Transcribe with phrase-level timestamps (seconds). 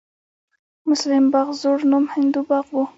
[0.89, 2.77] مسلم باغ زوړ نوم هندو باغ و